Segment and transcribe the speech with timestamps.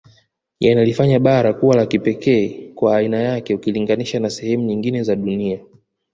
[0.59, 5.59] Yanalifanya bara kuwa la kipekee kwa aiana yake ukilinganisha na sehemu nyingine za dunia